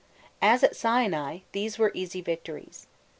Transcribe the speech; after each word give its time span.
As 0.41 0.63
at 0.63 0.75
Sinai, 0.75 1.41
these 1.51 1.77
were 1.77 1.91
easy 1.93 2.21
victories. 2.21 2.87